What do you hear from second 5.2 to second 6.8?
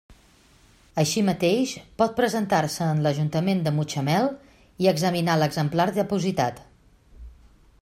l'exemplar depositat.